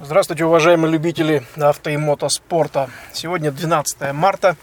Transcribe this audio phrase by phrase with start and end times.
[0.00, 2.88] Здравствуйте, уважаемые любители авто и мотоспорта.
[3.12, 4.56] Сегодня 12 марта.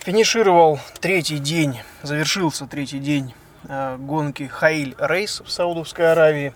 [0.00, 3.34] Финишировал третий день, завершился третий день
[3.68, 6.52] э, гонки Хаиль Рейс в Саудовской Аравии.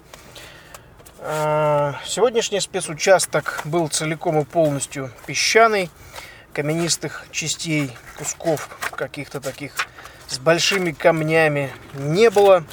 [1.20, 5.88] Э, сегодняшний спецучасток был целиком и полностью песчаный,
[6.52, 9.76] каменистых частей, кусков каких-то таких
[10.26, 12.64] с большими камнями не было.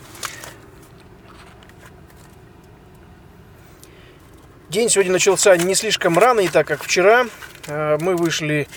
[4.70, 7.26] День сегодня начался не слишком рано, не так как вчера.
[7.66, 8.68] Э, мы вышли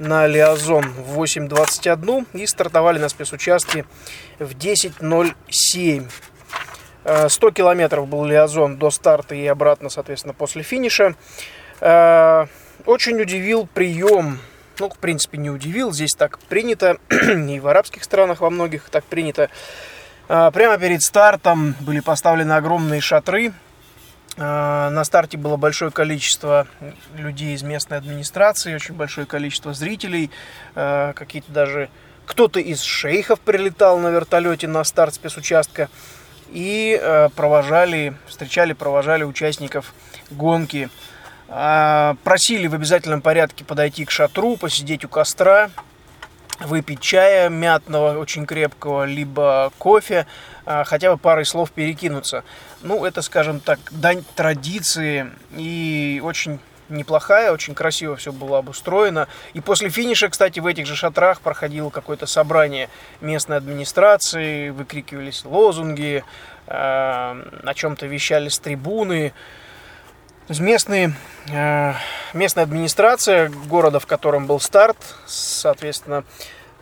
[0.00, 3.84] на Лиазон в 8.21 и стартовали на спецучастке
[4.40, 6.10] в 10.07.
[7.28, 11.14] 100 э, километров был Лиазон до старта и обратно, соответственно, после финиша.
[11.80, 12.46] Э,
[12.84, 14.40] очень удивил прием,
[14.80, 19.04] ну, в принципе, не удивил, здесь так принято, и в арабских странах во многих так
[19.04, 19.48] принято.
[20.26, 23.52] Прямо перед стартом были поставлены огромные шатры,
[24.36, 26.66] на старте было большое количество
[27.16, 30.30] людей из местной администрации, очень большое количество зрителей,
[30.74, 31.88] э, какие-то даже
[32.26, 35.88] кто-то из шейхов прилетал на вертолете на старт спецучастка.
[36.50, 39.94] И э, провожали, встречали, провожали участников
[40.30, 40.90] гонки.
[41.48, 45.70] Просили в обязательном порядке подойти к шатру, посидеть у костра,
[46.60, 50.26] выпить чая мятного, очень крепкого, либо кофе,
[50.64, 52.44] а, хотя бы парой слов перекинуться.
[52.82, 59.28] Ну, это, скажем так, дань традиции и очень неплохая, очень красиво все было обустроено.
[59.54, 62.88] И после финиша, кстати, в этих же шатрах проходило какое-то собрание
[63.20, 66.24] местной администрации, выкрикивались лозунги,
[66.66, 69.32] э, о чем-то вещали с трибуны.
[70.48, 71.12] Местные,
[71.52, 71.92] э,
[72.32, 76.24] местная администрация города, в котором был старт, соответственно,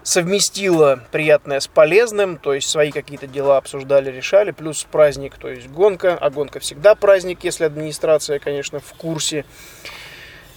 [0.03, 5.69] совместила приятное с полезным, то есть свои какие-то дела обсуждали, решали, плюс праздник, то есть
[5.69, 9.47] гонка, а гонка всегда праздник, если администрация, конечно, в курсе.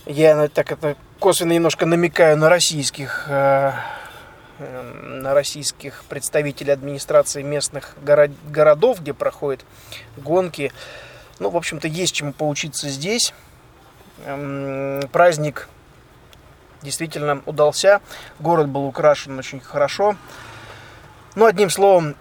[0.05, 3.71] Я так это косвенно немножко намекаю на российских э,
[4.59, 9.63] на российских представителей администрации местных город, городов, где проходят
[10.17, 10.73] гонки.
[11.39, 13.33] Ну, в общем-то, есть чему поучиться здесь.
[14.25, 15.69] Эм, праздник
[16.81, 18.01] действительно удался.
[18.39, 20.15] Город был украшен очень хорошо.
[21.35, 22.15] Ну, одним словом,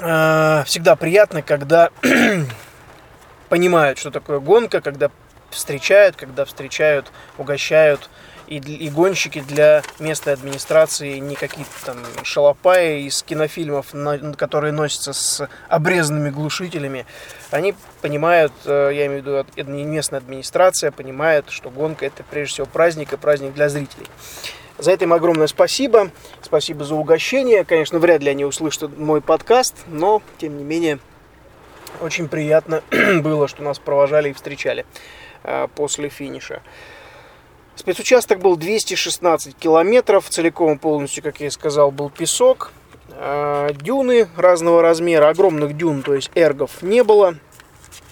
[0.00, 1.90] э, всегда приятно, когда
[3.48, 5.10] понимают, что такое гонка, когда
[5.50, 8.08] встречают, когда встречают, угощают
[8.48, 15.12] и, и гонщики для местной администрации не какие-то там шалопаи из кинофильмов, на, которые носятся
[15.12, 17.06] с обрезанными глушителями.
[17.50, 19.26] Они понимают, э, я имею в
[19.56, 24.06] виду местная администрация, понимает, что гонка это прежде всего праздник и праздник для зрителей.
[24.78, 26.10] За это им огромное спасибо.
[26.40, 27.64] Спасибо за угощение.
[27.64, 31.00] Конечно, вряд ли они услышат мой подкаст, но, тем не менее,
[32.00, 32.82] очень приятно
[33.22, 34.86] было, что нас провожали и встречали
[35.42, 36.62] э, после финиша.
[37.78, 42.72] Спецучасток был 216 километров, целиком полностью, как я и сказал, был песок.
[43.12, 47.36] А, дюны разного размера, огромных дюн, то есть эргов не было.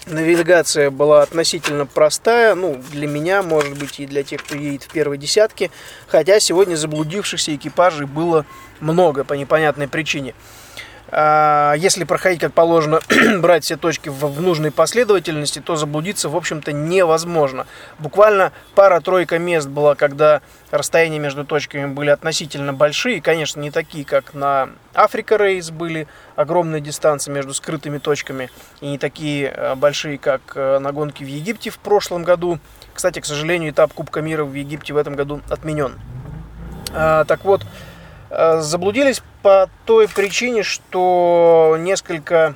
[0.05, 4.87] Навигация была относительно простая, ну, для меня, может быть, и для тех, кто едет в
[4.89, 5.69] первой десятке.
[6.07, 8.45] Хотя сегодня заблудившихся экипажей было
[8.79, 10.33] много по непонятной причине.
[11.09, 12.99] А, если проходить как положено,
[13.39, 17.65] брать все точки в, в нужной последовательности, то заблудиться, в общем-то, невозможно.
[17.99, 20.41] Буквально пара-тройка мест была, когда
[20.71, 23.21] расстояния между точками были относительно большие.
[23.21, 28.49] Конечно, не такие, как на Африка Рейс были огромные дистанции между скрытыми точками.
[28.81, 32.59] И не такие э, большие, как э, на гонке в Египте в прошлом году.
[32.93, 35.95] Кстати, к сожалению, этап Кубка мира в Египте в этом году отменен.
[36.93, 37.63] А, так вот,
[38.29, 42.55] заблудились по той причине, что несколько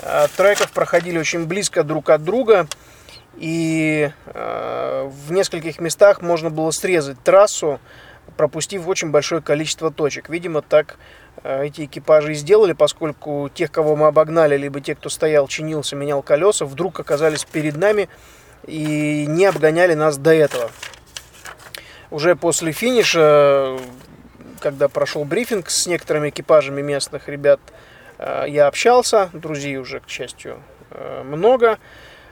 [0.00, 2.66] э, треков проходили очень близко друг от друга,
[3.36, 7.80] и э, в нескольких местах можно было срезать трассу,
[8.36, 10.28] пропустив очень большое количество точек.
[10.28, 10.96] Видимо, так
[11.44, 16.22] эти экипажи и сделали, поскольку тех, кого мы обогнали, либо те, кто стоял, чинился, менял
[16.22, 18.08] колеса, вдруг оказались перед нами
[18.66, 20.70] и не обгоняли нас до этого.
[22.10, 23.78] Уже после финиша
[24.62, 27.60] когда прошел брифинг с некоторыми экипажами местных ребят,
[28.18, 31.78] э, я общался, друзей уже, к счастью, э, много.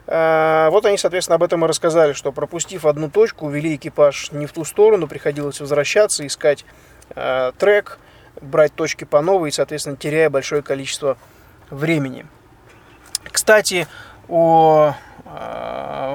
[0.06, 4.46] Э, вот они, соответственно, об этом и рассказали, что пропустив одну точку, увели экипаж не
[4.46, 6.64] в ту сторону, приходилось возвращаться, искать
[7.58, 7.98] трек,
[8.40, 11.18] брать точки по новой и, соответственно, теряя большое количество
[11.68, 12.24] времени.
[13.24, 13.88] Кстати,
[14.30, 14.94] о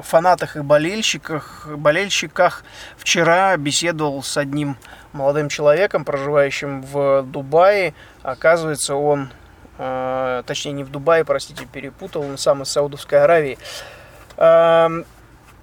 [0.02, 2.64] фанатах и болельщиках, болельщиках
[2.96, 4.76] вчера беседовал с одним
[5.12, 7.94] молодым человеком, проживающим в Дубае.
[8.22, 9.30] Оказывается, он,
[9.78, 13.58] э, точнее не в Дубае, простите, перепутал, он сам из Саудовской Аравии.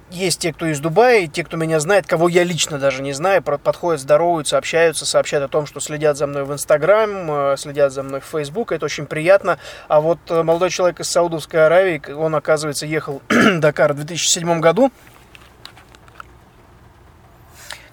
[0.10, 3.14] Э, есть те, кто из Дубая, те, кто меня знает, кого я лично даже не
[3.14, 8.04] знаю, подходят, здороваются, общаются, сообщают о том, что следят за мной в Инстаграм, следят за
[8.04, 9.58] мной в Фейсбук, это очень приятно.
[9.88, 14.92] А вот молодой человек из Саудовской Аравии, он, оказывается, ехал Дакар в 2007 году,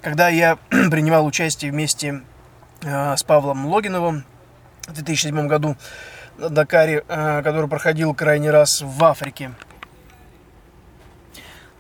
[0.03, 2.23] когда я принимал участие вместе
[2.83, 4.25] с Павлом Логиновым
[4.89, 5.77] в 2007 году
[6.39, 9.53] на Дакаре, который проходил крайний раз в Африке.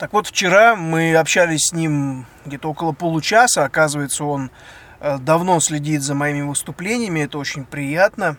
[0.00, 3.64] Так вот, вчера мы общались с ним где-то около получаса.
[3.64, 4.50] Оказывается, он
[4.98, 7.20] э, давно следит за моими выступлениями.
[7.20, 8.38] Это очень приятно.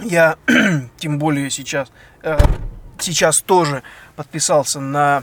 [0.00, 0.38] Я,
[0.96, 1.92] тем более сейчас,
[2.24, 2.36] э,
[2.98, 3.84] сейчас тоже
[4.16, 5.22] подписался на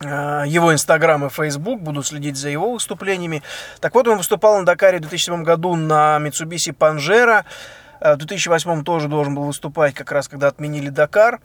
[0.00, 3.42] э, его инстаграм и фейсбук, буду следить за его выступлениями.
[3.80, 7.46] Так вот, он выступал на Дакаре в 2007 году на Mitsubishi Pajero.
[8.02, 11.40] В 2008 тоже должен был выступать, как раз когда отменили Дакар.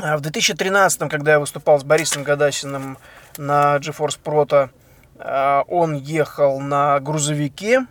[0.00, 2.98] А в 2013, когда я выступал с Борисом Гадасиным
[3.36, 4.70] на GeForce Proto,
[5.18, 7.86] а, он ехал на грузовике.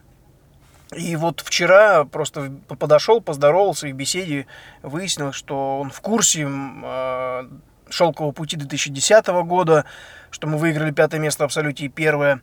[0.96, 2.50] И вот вчера просто
[2.80, 4.48] подошел, поздоровался и в беседе
[4.84, 7.46] выяснил, что он в курсе а,
[7.90, 9.84] шелкового пути 2010 года,
[10.32, 12.42] что мы выиграли пятое место в абсолюте и первое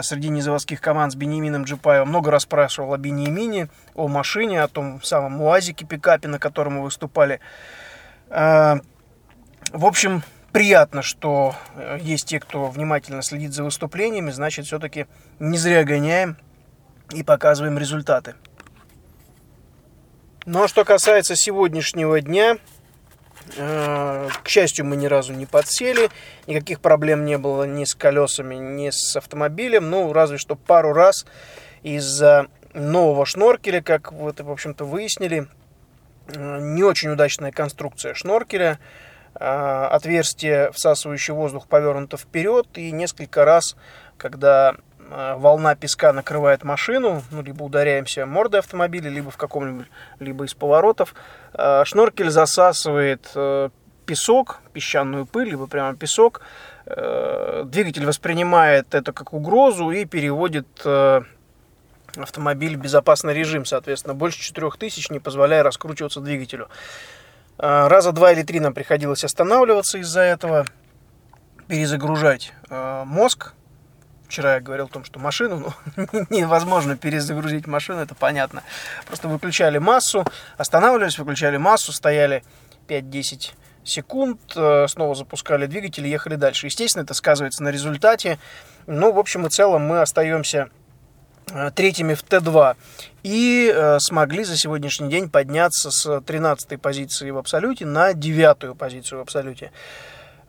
[0.00, 2.08] среди незаводских команд с Бенемином Джипаевым.
[2.08, 6.82] Много раз спрашивал о Бенемине, о машине, о том самом УАЗике пикапе, на котором мы
[6.82, 7.40] выступали.
[9.72, 10.22] В общем,
[10.52, 15.06] приятно, что э, есть те, кто внимательно следит за выступлениями, значит, все-таки
[15.38, 16.36] не зря гоняем
[17.12, 18.34] и показываем результаты.
[20.44, 22.58] Ну а что касается сегодняшнего дня,
[23.56, 26.10] э, к счастью, мы ни разу не подсели,
[26.46, 31.26] никаких проблем не было ни с колесами, ни с автомобилем, ну, разве что пару раз
[31.82, 35.48] из-за нового шноркеля, как вот, в общем-то, выяснили,
[36.28, 38.78] э, не очень удачная конструкция шноркеля,
[39.38, 43.76] отверстие, всасывающее воздух, повернуто вперед, и несколько раз,
[44.16, 44.76] когда
[45.10, 49.86] а, волна песка накрывает машину, ну, либо ударяемся мордой автомобиля, либо в каком-нибудь,
[50.18, 51.14] либо из поворотов,
[51.52, 53.70] а, шноркель засасывает э,
[54.04, 56.40] песок, песчаную пыль, либо прямо песок.
[56.86, 61.22] Э, двигатель воспринимает это как угрозу и переводит э,
[62.16, 66.68] автомобиль в безопасный режим, соответственно, больше 4000, не позволяя раскручиваться двигателю.
[67.58, 70.66] А, раза два или три нам приходилось останавливаться из-за этого,
[71.68, 73.54] перезагружать а, мозг.
[74.28, 78.62] Вчера я говорил о том, что машину ну, невозможно перезагрузить машину, это понятно.
[79.06, 80.24] Просто выключали массу,
[80.56, 82.42] останавливались, выключали массу, стояли
[82.88, 83.52] 5-10
[83.84, 86.66] секунд, а, снова запускали двигатель и ехали дальше.
[86.66, 88.38] Естественно, это сказывается на результате.
[88.86, 90.75] Ну, в общем и целом, мы остаемся Э,
[91.74, 92.76] третьими в Т2
[93.22, 99.18] и э, смогли за сегодняшний день подняться с 13 позиции в абсолюте на 9 позицию
[99.18, 99.70] в абсолюте.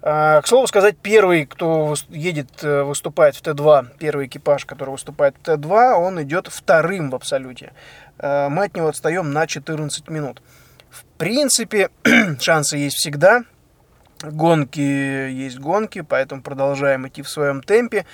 [0.01, 5.35] Э, к слову сказать, первый, кто едет, э, выступает в Т2, первый экипаж, который выступает
[5.41, 7.73] в Т2, он идет вторым в абсолюте.
[8.19, 10.41] Э, мы от него отстаем на 14 минут.
[10.89, 11.89] В принципе,
[12.39, 13.43] шансы есть всегда.
[14.21, 18.05] Гонки есть гонки, поэтому продолжаем идти в своем темпе.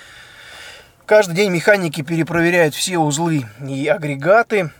[1.06, 4.70] Каждый день механики перепроверяют все узлы и агрегаты,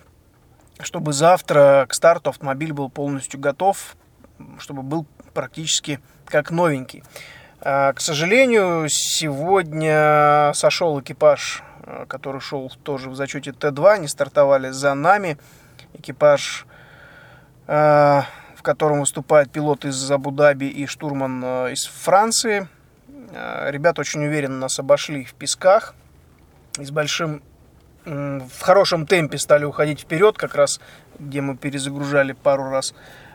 [0.81, 3.95] чтобы завтра к старту автомобиль был полностью готов,
[4.59, 5.05] чтобы был
[5.35, 7.05] практически как новенький.
[7.61, 14.71] А, к сожалению, сегодня сошел экипаж, а, который шел тоже в зачете Т2, они стартовали
[14.71, 15.37] за нами.
[15.93, 16.65] Экипаж,
[17.67, 18.25] а,
[18.57, 22.67] в котором выступает пилот из Абу-Даби и штурман из Франции.
[23.67, 25.95] Ребята очень уверенно нас обошли в песках
[26.79, 27.43] и с большим
[28.05, 30.81] в хорошем темпе стали уходить вперед, как раз
[31.19, 32.95] где мы перезагружали пару раз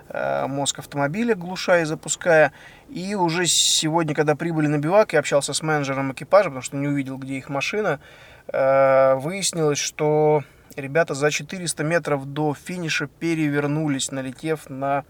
[0.10, 2.52] э, мозг автомобиля, глушая и запуская.
[2.90, 6.88] И уже сегодня, когда прибыли на бивак, я общался с менеджером экипажа, потому что не
[6.88, 8.00] увидел, где их машина,
[8.48, 10.44] э, выяснилось, что
[10.76, 15.06] ребята за 400 метров до финиша перевернулись, налетев на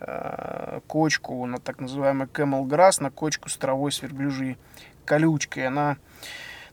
[0.00, 4.58] э, кочку, на так называемый Camel Grass, на кочку с травой с верблюжьей
[5.04, 5.66] колючкой.
[5.66, 5.96] Она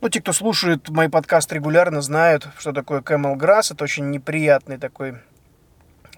[0.04, 3.72] ну, те, кто слушает мои подкасты регулярно, знают, что такое Camel Grass.
[3.72, 5.16] Это очень неприятный такой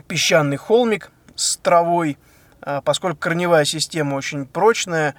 [0.08, 2.18] песчаный холмик с травой.
[2.62, 5.14] А, поскольку корневая система очень прочная,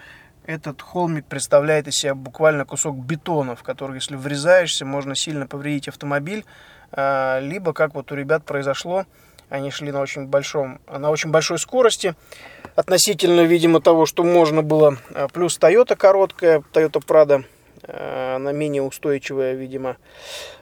[0.46, 5.86] этот холмик представляет из себя буквально кусок бетона, в который, если врезаешься, можно сильно повредить
[5.86, 6.44] автомобиль.
[6.90, 9.06] А, либо, как вот у ребят произошло,
[9.48, 12.16] они шли на очень, большом, на очень большой скорости,
[12.74, 14.98] относительно, видимо, того, что можно было.
[15.14, 17.44] А, плюс Toyota короткая, Toyota Prado
[17.82, 19.96] она менее устойчивая, видимо.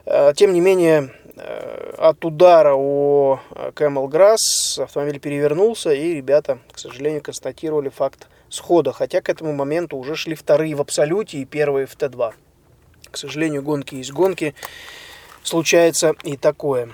[0.05, 6.79] Э, тем не менее, э, от удара о Camel Grass автомобиль перевернулся, и ребята, к
[6.79, 11.87] сожалению, констатировали факт схода, хотя к этому моменту уже шли вторые в абсолюте и первые
[11.87, 12.33] в Т2.
[13.11, 14.55] К сожалению, гонки есть гонки,
[15.43, 16.89] случается и такое.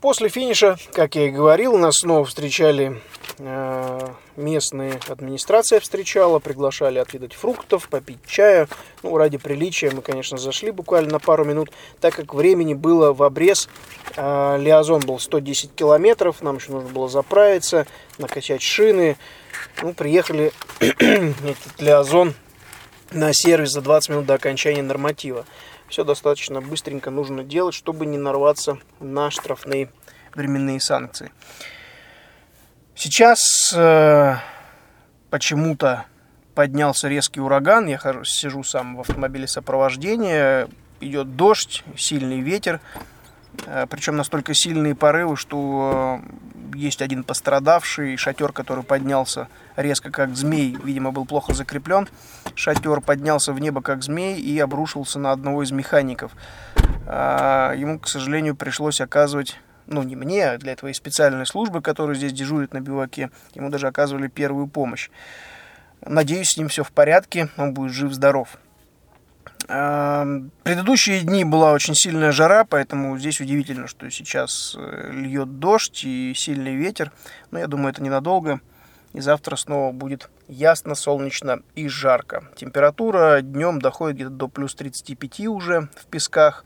[0.00, 3.00] После финиша, как я и говорил, нас снова встречали
[3.38, 4.00] Э,
[4.36, 8.66] местные администрация встречала, приглашали отведать фруктов, попить чая.
[9.02, 13.22] Ну, ради приличия мы, конечно, зашли буквально на пару минут, так как времени было в
[13.22, 13.68] обрез.
[14.16, 17.86] Э, Лиазон был 110 километров, нам еще нужно было заправиться,
[18.16, 19.18] накачать шины.
[19.82, 22.32] Ну, приехали этот Лиазон
[23.10, 25.44] на сервис за 20 минут до окончания норматива.
[25.88, 29.90] Все достаточно быстренько нужно делать, чтобы не нарваться на штрафные
[30.34, 31.30] временные санкции.
[32.94, 34.36] Сейчас э,
[35.30, 36.06] почему-то
[36.54, 37.86] поднялся резкий ураган.
[37.86, 40.68] Я хожу, сижу сам в автомобиле сопровождения.
[41.00, 42.80] Идет дождь, сильный ветер.
[43.66, 46.20] Э, причем настолько сильные порывы, что
[46.74, 48.16] есть один пострадавший.
[48.16, 52.08] Шатер, который поднялся резко как змей, видимо, был плохо закреплен.
[52.54, 56.32] Шатер поднялся в небо как змей и обрушился на одного из механиков.
[57.06, 62.16] Э, ему, к сожалению, пришлось оказывать ну не мне, а для твоей специальной службы, которая
[62.16, 65.10] здесь дежурит на биваке, ему даже оказывали первую помощь.
[66.00, 68.58] Надеюсь, с ним все в порядке, он будет жив-здоров.
[69.66, 76.34] Предыдущие дни была очень сильная жара, поэтому здесь удивительно, что сейчас э, льет дождь и
[76.36, 77.10] сильный ветер.
[77.50, 78.60] Но я думаю, это ненадолго.
[79.12, 82.44] И завтра снова будет ясно, солнечно и жарко.
[82.54, 86.64] Температура днем доходит где-то до плюс 35 уже в песках.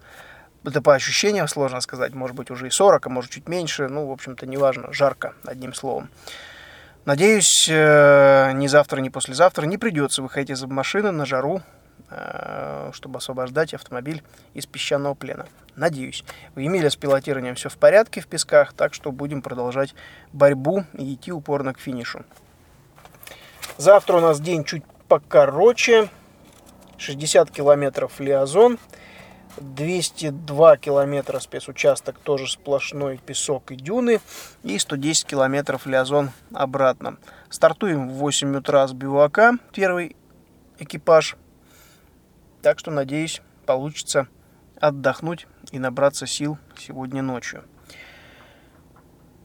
[0.65, 4.07] Это по ощущениям сложно сказать, может быть уже и 40, а может чуть меньше, ну,
[4.07, 6.11] в общем-то, неважно, жарко, одним словом.
[7.07, 11.63] Надеюсь, э, ни завтра, ни послезавтра не придется выходить из машины на жару,
[12.93, 14.23] чтобы освобождать автомобиль
[14.55, 15.47] из песчаного плена.
[15.77, 16.25] Надеюсь.
[16.57, 19.95] У Эмиля с пилотированием все в порядке в песках, так что будем продолжать
[20.33, 22.25] борьбу и идти упорно к финишу.
[23.77, 26.09] Завтра у нас день чуть покороче.
[26.99, 28.79] 60 километров Лиазон.
[29.57, 34.21] 202 километра спецучасток, тоже сплошной песок и дюны.
[34.63, 37.17] И 110 километров Лиазон обратно.
[37.49, 40.17] Стартуем в 8 утра с бивака, первый
[40.79, 41.37] экипаж.
[42.63, 44.29] Так что, надеюсь, получится
[44.81, 47.65] отдохнуть и набраться сил сегодня ночью.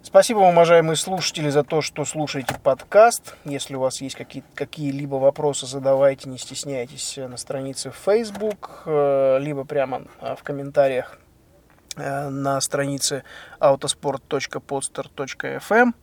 [0.03, 3.36] Спасибо вам, уважаемые слушатели, за то, что слушаете подкаст.
[3.43, 9.65] Если у вас есть какие- какие-либо вопросы, задавайте, не стесняйтесь на странице Facebook, э, либо
[9.65, 11.17] прямо э, в комментариях
[11.98, 13.24] э, на странице
[13.60, 15.93] autosport.podster.fm.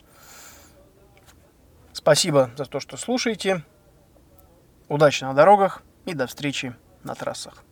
[1.92, 3.62] Спасибо за то, что слушаете.
[4.88, 7.64] Удачи на дорогах и до встречи на трассах.